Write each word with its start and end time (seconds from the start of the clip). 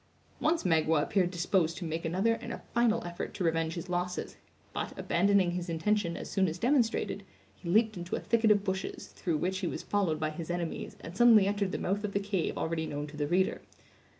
Once 0.39 0.63
Magua 0.63 1.03
appeared 1.03 1.29
disposed 1.29 1.77
to 1.77 1.85
make 1.85 2.03
another 2.05 2.33
and 2.33 2.51
a 2.51 2.63
final 2.73 3.03
effort 3.05 3.35
to 3.35 3.43
revenge 3.43 3.75
his 3.75 3.87
losses; 3.87 4.35
but, 4.73 4.97
abandoning 4.97 5.51
his 5.51 5.69
intention 5.69 6.17
as 6.17 6.27
soon 6.27 6.47
as 6.47 6.57
demonstrated, 6.57 7.21
he 7.53 7.69
leaped 7.69 7.95
into 7.95 8.15
a 8.15 8.19
thicket 8.19 8.49
of 8.49 8.63
bushes, 8.63 9.09
through 9.09 9.37
which 9.37 9.59
he 9.59 9.67
was 9.67 9.83
followed 9.83 10.19
by 10.19 10.31
his 10.31 10.49
enemies, 10.49 10.97
and 11.01 11.15
suddenly 11.15 11.45
entered 11.45 11.71
the 11.71 11.77
mouth 11.77 12.03
of 12.03 12.13
the 12.13 12.19
cave 12.19 12.57
already 12.57 12.87
known 12.87 13.05
to 13.05 13.15
the 13.15 13.27
reader. 13.27 13.61